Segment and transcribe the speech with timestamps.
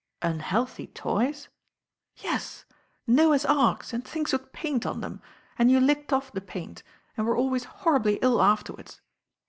[0.23, 1.47] "Unhealthy toys?"
[2.15, 2.65] "Yes,
[3.05, 5.21] Noah's Arks and things with paint on them,.
[5.59, 6.81] and you licked off the paint
[7.15, 8.99] and were always norribly ill afterwards."